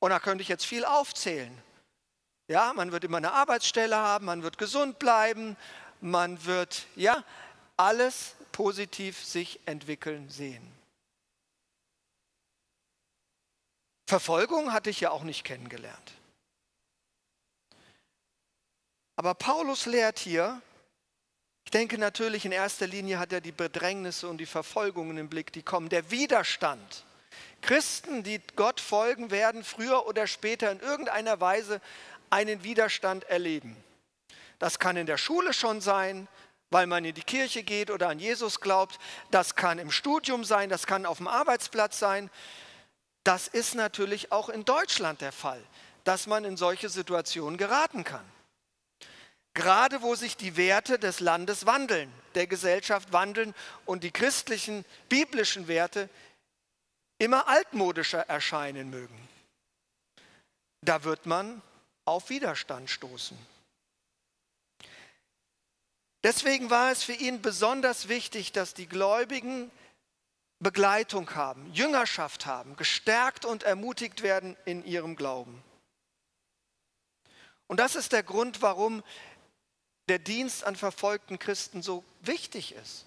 [0.00, 1.56] Und da könnte ich jetzt viel aufzählen.
[2.48, 5.56] Ja, man wird immer eine Arbeitsstelle haben, man wird gesund bleiben,
[6.00, 7.22] man wird ja
[7.76, 10.66] alles positiv sich entwickeln sehen.
[14.08, 16.12] Verfolgung hatte ich ja auch nicht kennengelernt.
[19.20, 20.62] Aber Paulus lehrt hier,
[21.66, 25.52] ich denke natürlich in erster Linie hat er die Bedrängnisse und die Verfolgungen im Blick,
[25.52, 27.04] die kommen, der Widerstand.
[27.60, 31.82] Christen, die Gott folgen, werden früher oder später in irgendeiner Weise
[32.30, 33.76] einen Widerstand erleben.
[34.58, 36.26] Das kann in der Schule schon sein,
[36.70, 38.98] weil man in die Kirche geht oder an Jesus glaubt.
[39.30, 42.30] Das kann im Studium sein, das kann auf dem Arbeitsplatz sein.
[43.22, 45.62] Das ist natürlich auch in Deutschland der Fall,
[46.04, 48.24] dass man in solche Situationen geraten kann.
[49.54, 55.66] Gerade wo sich die Werte des Landes wandeln, der Gesellschaft wandeln und die christlichen, biblischen
[55.66, 56.08] Werte
[57.18, 59.28] immer altmodischer erscheinen mögen.
[60.82, 61.60] Da wird man
[62.04, 63.36] auf Widerstand stoßen.
[66.22, 69.70] Deswegen war es für ihn besonders wichtig, dass die Gläubigen
[70.58, 75.62] Begleitung haben, Jüngerschaft haben, gestärkt und ermutigt werden in ihrem Glauben.
[77.66, 79.02] Und das ist der Grund, warum
[80.10, 83.06] der Dienst an verfolgten Christen so wichtig ist.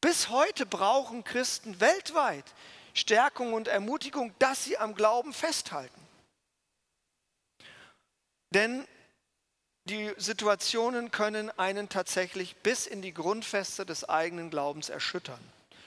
[0.00, 2.44] Bis heute brauchen Christen weltweit
[2.92, 6.00] Stärkung und Ermutigung, dass sie am Glauben festhalten.
[8.50, 8.86] Denn
[9.86, 15.40] die Situationen können einen tatsächlich bis in die Grundfeste des eigenen Glaubens erschüttern.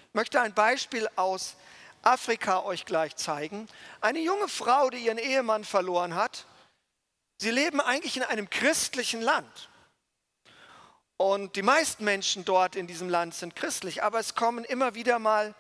[0.09, 1.55] Ich möchte ein Beispiel aus
[2.01, 3.69] Afrika euch gleich zeigen.
[4.01, 6.45] Eine junge Frau, die ihren Ehemann verloren hat,
[7.37, 9.69] Sie leben eigentlich in einem christlichen Land.
[11.17, 15.17] Und die meisten Menschen dort in diesem Land sind christlich, aber es kommen immer wieder
[15.19, 15.55] mal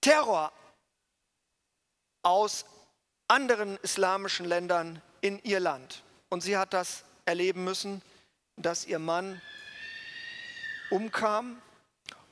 [0.00, 0.52] Terror
[2.22, 2.64] aus
[3.28, 6.02] anderen islamischen Ländern in ihr Land.
[6.28, 8.02] Und sie hat das erleben müssen,
[8.56, 9.40] dass ihr Mann
[10.90, 11.60] umkam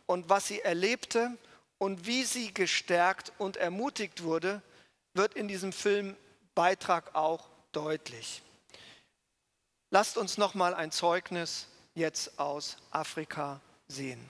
[0.06, 1.36] und was sie erlebte
[1.78, 4.62] und wie sie gestärkt und ermutigt wurde,
[5.14, 8.42] wird in diesem Filmbeitrag auch deutlich.
[9.90, 14.20] Lasst uns noch mal ein Zeugnis jetzt aus Afrika sehen.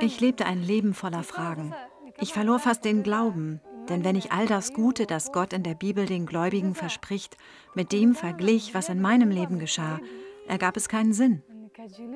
[0.00, 1.74] Ich lebte ein Leben voller Fragen.
[2.18, 5.74] Ich verlor fast den Glauben, denn wenn ich all das Gute, das Gott in der
[5.74, 7.36] Bibel den Gläubigen verspricht,
[7.74, 10.00] mit dem verglich, was in meinem Leben geschah,
[10.46, 11.42] ergab es keinen Sinn.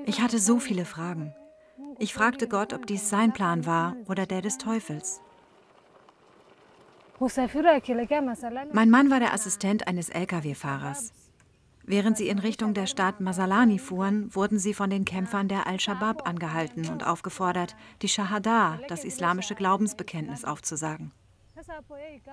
[0.06, 1.34] Ich hatte so viele Fragen.
[1.98, 5.20] Ich fragte Gott, ob dies sein Plan war oder der des Teufels.
[8.72, 11.12] Mein Mann war der Assistent eines Lkw-Fahrers.
[11.84, 16.28] Während sie in Richtung der Stadt Masalani fuhren, wurden sie von den Kämpfern der Al-Shabaab
[16.28, 21.12] angehalten und aufgefordert, die Shahada, das islamische Glaubensbekenntnis, aufzusagen.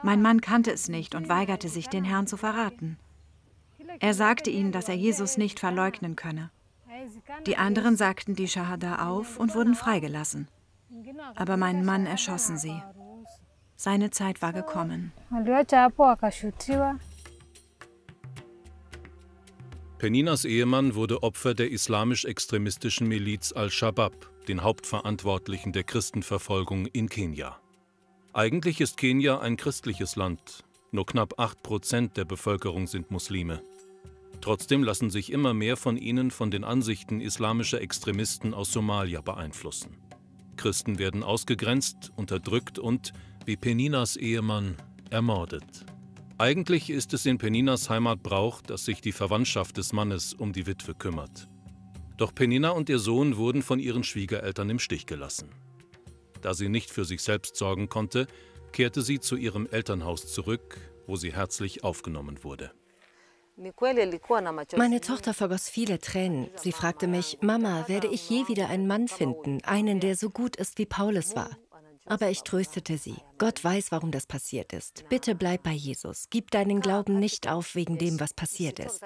[0.03, 2.97] Mein Mann kannte es nicht und weigerte sich, den Herrn zu verraten.
[3.99, 6.51] Er sagte ihnen, dass er Jesus nicht verleugnen könne.
[7.45, 10.47] Die anderen sagten die Shahada auf und wurden freigelassen.
[11.35, 12.81] Aber meinen Mann erschossen sie.
[13.81, 15.13] Seine Zeit war gekommen.
[19.99, 27.57] Peninas Ehemann wurde Opfer der islamisch-extremistischen Miliz Al-Shabaab, den Hauptverantwortlichen der Christenverfolgung in Kenia.
[28.33, 33.61] Eigentlich ist Kenia ein christliches Land, nur knapp 8 Prozent der Bevölkerung sind Muslime.
[34.41, 39.95] Trotzdem lassen sich immer mehr von ihnen von den Ansichten islamischer Extremisten aus Somalia beeinflussen.
[40.57, 43.13] Christen werden ausgegrenzt, unterdrückt und,
[43.45, 44.75] wie Peninas Ehemann,
[45.09, 45.85] ermordet.
[46.37, 50.67] Eigentlich ist es in Peninas Heimat Brauch, dass sich die Verwandtschaft des Mannes um die
[50.67, 51.49] Witwe kümmert.
[52.17, 55.49] Doch Penina und ihr Sohn wurden von ihren Schwiegereltern im Stich gelassen.
[56.41, 58.27] Da sie nicht für sich selbst sorgen konnte,
[58.71, 62.71] kehrte sie zu ihrem Elternhaus zurück, wo sie herzlich aufgenommen wurde.
[64.77, 66.49] Meine Tochter vergoss viele Tränen.
[66.55, 70.55] Sie fragte mich, Mama, werde ich je wieder einen Mann finden, einen, der so gut
[70.55, 71.57] ist, wie Paulus war?
[72.09, 73.15] Aber ich tröstete sie.
[73.37, 75.05] Gott weiß, warum das passiert ist.
[75.09, 76.25] Bitte bleib bei Jesus.
[76.29, 79.01] Gib deinen Glauben nicht auf wegen dem, was passiert ist.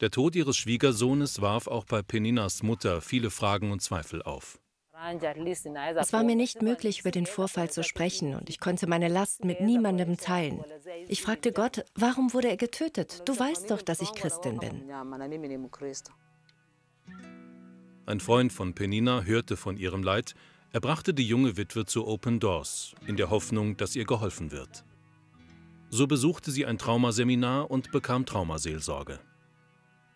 [0.00, 4.58] Der Tod ihres Schwiegersohnes warf auch bei Peninas Mutter viele Fragen und Zweifel auf.
[5.96, 9.44] Es war mir nicht möglich, über den Vorfall zu sprechen und ich konnte meine Last
[9.44, 10.62] mit niemandem teilen.
[11.08, 13.22] Ich fragte Gott, warum wurde er getötet?
[13.24, 14.90] Du weißt doch, dass ich Christin bin.
[18.04, 20.34] Ein Freund von Penina hörte von ihrem Leid
[20.72, 24.84] er brachte die junge Witwe zu Open Doors, in der Hoffnung, dass ihr geholfen wird.
[25.90, 29.20] So besuchte sie ein Traumaseminar und bekam Traumaseelsorge.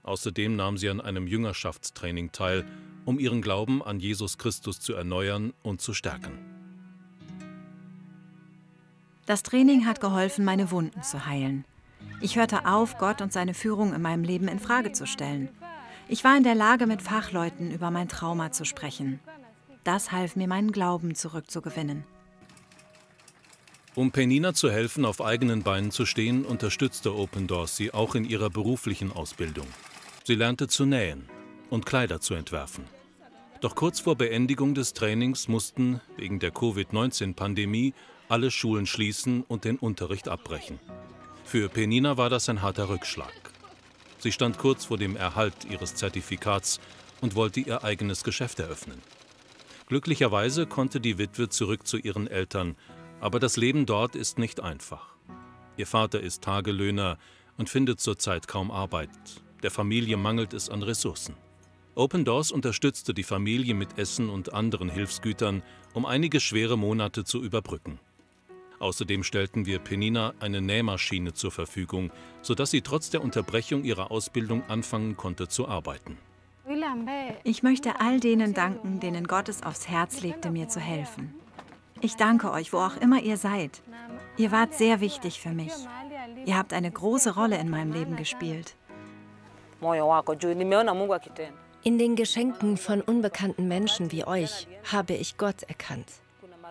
[0.02, 2.64] Außerdem nahm sie an einem Jüngerschaftstraining teil,
[3.04, 6.38] um ihren Glauben an Jesus Christus zu erneuern und zu stärken.
[9.26, 11.66] Das Training hat geholfen, meine Wunden zu heilen.
[12.22, 15.50] Ich hörte auf, Gott und seine Führung in meinem Leben in Frage zu stellen.
[16.08, 19.20] Ich war in der Lage, mit Fachleuten über mein Trauma zu sprechen.
[19.86, 22.02] Das half mir, meinen Glauben zurückzugewinnen.
[23.94, 28.24] Um Penina zu helfen, auf eigenen Beinen zu stehen, unterstützte Open Doors sie auch in
[28.24, 29.68] ihrer beruflichen Ausbildung.
[30.24, 31.28] Sie lernte zu nähen
[31.70, 32.84] und Kleider zu entwerfen.
[33.60, 37.94] Doch kurz vor Beendigung des Trainings mussten, wegen der Covid-19-Pandemie,
[38.28, 40.80] alle Schulen schließen und den Unterricht abbrechen.
[41.44, 43.32] Für Penina war das ein harter Rückschlag.
[44.18, 46.80] Sie stand kurz vor dem Erhalt ihres Zertifikats
[47.20, 49.00] und wollte ihr eigenes Geschäft eröffnen.
[49.86, 52.74] Glücklicherweise konnte die Witwe zurück zu ihren Eltern,
[53.20, 55.14] aber das Leben dort ist nicht einfach.
[55.76, 57.18] Ihr Vater ist Tagelöhner
[57.56, 59.10] und findet zurzeit kaum Arbeit.
[59.62, 61.36] Der Familie mangelt es an Ressourcen.
[61.94, 65.62] Open Doors unterstützte die Familie mit Essen und anderen Hilfsgütern,
[65.94, 68.00] um einige schwere Monate zu überbrücken.
[68.80, 72.10] Außerdem stellten wir Penina eine Nähmaschine zur Verfügung,
[72.42, 76.18] sodass sie trotz der Unterbrechung ihrer Ausbildung anfangen konnte zu arbeiten.
[77.44, 81.34] Ich möchte all denen danken, denen Gott es aufs Herz legte, mir zu helfen.
[82.00, 83.82] Ich danke euch, wo auch immer ihr seid.
[84.36, 85.72] Ihr wart sehr wichtig für mich.
[86.44, 88.76] Ihr habt eine große Rolle in meinem Leben gespielt.
[91.82, 96.10] In den Geschenken von unbekannten Menschen wie euch habe ich Gott erkannt.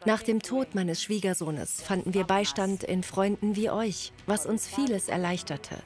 [0.06, 5.08] Nach dem Tod meines Schwiegersohnes fanden wir Beistand in Freunden wie euch, was uns vieles
[5.08, 5.78] erleichterte.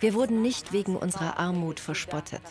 [0.00, 2.42] Wir wurden nicht wegen unserer Armut verspottet.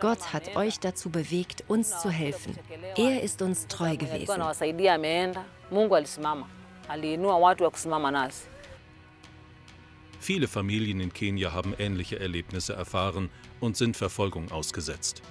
[0.00, 2.56] Gott hat euch dazu bewegt, uns zu helfen.
[2.96, 4.42] Er ist uns treu gewesen.
[10.20, 15.22] Viele Familien in Kenia haben ähnliche Erlebnisse erfahren und sind Verfolgung ausgesetzt.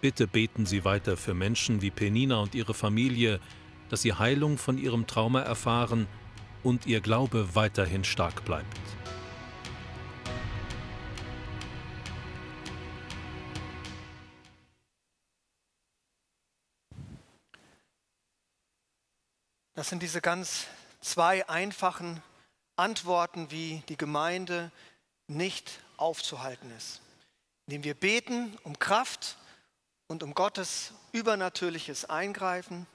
[0.00, 3.38] Bitte beten Sie weiter für Menschen wie Penina und ihre Familie,
[3.88, 6.08] dass sie Heilung von ihrem Trauma erfahren
[6.64, 8.80] und ihr Glaube weiterhin stark bleibt.
[19.74, 20.66] Das sind diese ganz
[21.00, 22.22] zwei einfachen
[22.76, 24.70] Antworten, wie die Gemeinde
[25.28, 27.00] nicht aufzuhalten ist.
[27.66, 29.38] Indem wir beten um Kraft
[30.08, 32.86] und um Gottes übernatürliches Eingreifen.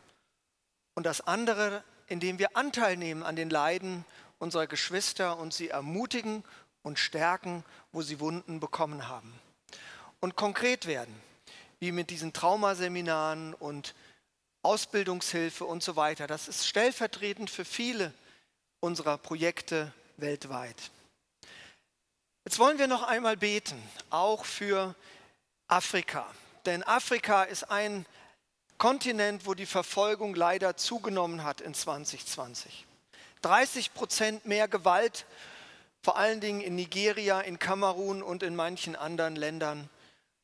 [0.94, 4.06] Und das andere, indem wir Anteil nehmen an den Leiden
[4.38, 6.44] unserer Geschwister und sie ermutigen
[6.84, 9.34] und stärken, wo sie Wunden bekommen haben.
[10.20, 11.16] Und konkret werden,
[11.80, 13.96] wie mit diesen Traumaseminaren und
[14.68, 16.28] Ausbildungshilfe und so weiter.
[16.28, 18.14] Das ist stellvertretend für viele
[18.82, 20.76] unserer Projekte weltweit.
[22.44, 24.94] Jetzt wollen wir noch einmal beten, auch für
[25.70, 26.30] Afrika.
[26.66, 28.06] Denn Afrika ist ein
[28.78, 32.86] Kontinent, wo die Verfolgung leider zugenommen hat in 2020.
[33.44, 35.26] 30 Prozent mehr Gewalt,
[36.02, 39.90] vor allen Dingen in Nigeria, in Kamerun und in manchen anderen Ländern.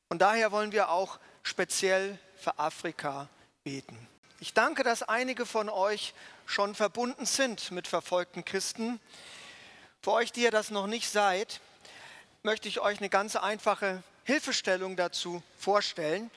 [0.07, 3.27] Und daher wollen wir auch speziell für Afrika
[3.65, 4.07] beten.
[4.43, 6.13] Ich danke, dass einige von euch
[6.45, 8.99] schon verbunden sind mit verfolgten Christen.
[10.01, 11.61] Für euch, die ihr das noch nicht seid,
[12.41, 16.29] möchte ich euch eine ganz einfache Hilfestellung dazu vorstellen.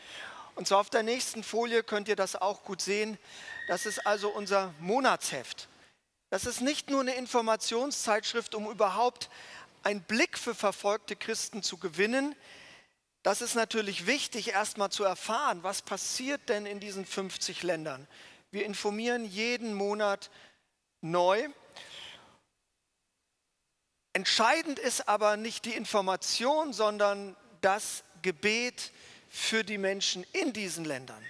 [0.55, 3.19] Und zwar auf der nächsten Folie könnt ihr das auch gut sehen.
[3.67, 5.67] Das ist also unser Monatsheft.
[6.31, 9.31] Das ist nicht nur eine Informationszeitschrift, um überhaupt
[9.83, 12.37] einen Blick für verfolgte Christen zu gewinnen.
[13.27, 18.07] Das ist natürlich wichtig, erstmal zu erfahren, was passiert denn in diesen 50 Ländern.
[18.53, 20.31] Wir informieren jeden Monat
[21.01, 21.49] neu.
[24.13, 28.93] Entscheidend ist aber nicht die Information, sondern das Gebet
[29.29, 31.21] für die Menschen in diesen Ländern.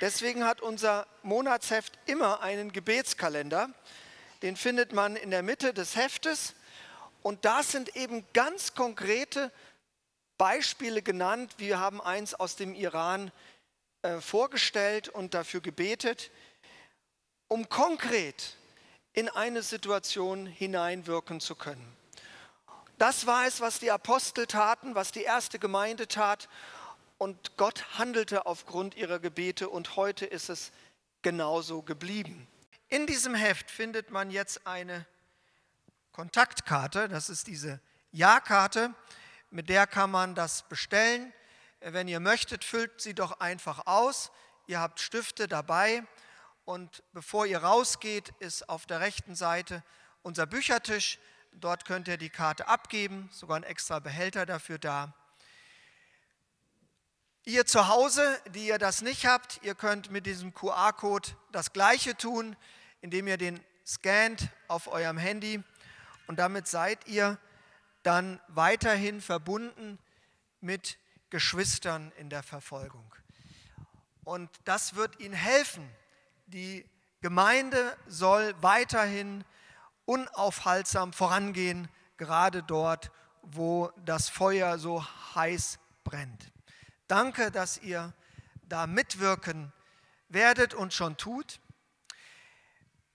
[0.00, 3.70] Deswegen hat unser Monatsheft immer einen Gebetskalender.
[4.42, 6.54] Den findet man in der Mitte des Heftes.
[7.22, 9.52] Und da sind eben ganz konkrete
[10.38, 11.54] Beispiele genannt.
[11.58, 13.32] Wir haben eins aus dem Iran
[14.02, 16.30] äh, vorgestellt und dafür gebetet,
[17.48, 18.56] um konkret
[19.12, 21.96] in eine Situation hineinwirken zu können.
[22.98, 26.48] Das war es, was die Apostel taten, was die erste Gemeinde tat.
[27.16, 30.70] Und Gott handelte aufgrund ihrer Gebete und heute ist es
[31.22, 32.46] genauso geblieben.
[32.88, 35.04] In diesem Heft findet man jetzt eine
[36.12, 37.80] Kontaktkarte, das ist diese
[38.12, 38.94] Ja-Karte,
[39.50, 41.32] mit der kann man das bestellen.
[41.80, 44.30] Wenn ihr möchtet, füllt sie doch einfach aus.
[44.66, 46.04] Ihr habt Stifte dabei
[46.64, 49.82] und bevor ihr rausgeht, ist auf der rechten Seite
[50.22, 51.18] unser Büchertisch.
[51.52, 55.14] Dort könnt ihr die Karte abgeben, sogar ein extra Behälter dafür da.
[57.44, 62.14] Ihr zu Hause, die ihr das nicht habt, ihr könnt mit diesem QR-Code das gleiche
[62.14, 62.54] tun,
[63.00, 65.62] indem ihr den scannt auf eurem Handy
[66.26, 67.38] und damit seid ihr
[68.02, 69.98] dann weiterhin verbunden
[70.60, 70.98] mit
[71.30, 73.14] Geschwistern in der Verfolgung.
[74.24, 75.88] Und das wird ihnen helfen.
[76.46, 76.84] Die
[77.20, 79.44] Gemeinde soll weiterhin
[80.04, 83.10] unaufhaltsam vorangehen, gerade dort,
[83.42, 86.52] wo das Feuer so heiß brennt.
[87.06, 88.12] Danke, dass ihr
[88.62, 89.72] da mitwirken
[90.28, 91.60] werdet und schon tut.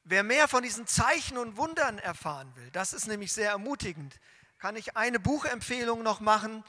[0.03, 4.19] Wer mehr von diesen Zeichen und Wundern erfahren will, das ist nämlich sehr ermutigend,
[4.63, 6.63] kann ich eine Buchempfehlung noch machen.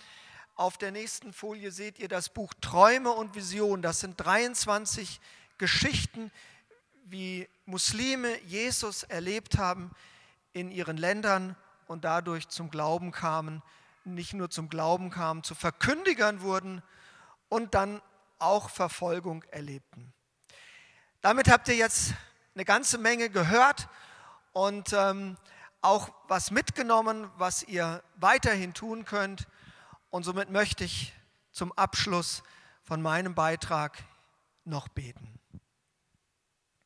[0.57, 3.82] Auf der nächsten Folie seht ihr das Buch Träume und Visionen.
[3.82, 5.20] Das sind 23
[5.59, 6.32] Geschichten,
[7.05, 9.92] wie Muslime Jesus erlebt haben
[10.53, 11.55] in ihren Ländern
[11.86, 13.62] und dadurch zum Glauben kamen,
[14.03, 16.82] nicht nur zum Glauben kamen, zu Verkündigern wurden
[17.49, 18.03] und dann
[18.40, 20.12] auch Verfolgung erlebten.
[21.20, 22.14] Damit habt ihr jetzt
[22.57, 23.86] eine ganze Menge gehört
[24.53, 25.36] und ähm,
[25.85, 29.47] auch was mitgenommen, was ihr weiterhin tun könnt.
[30.11, 31.12] Und somit möchte ich
[31.53, 32.43] zum Abschluss
[32.82, 34.03] von meinem Beitrag
[34.64, 35.39] noch beten.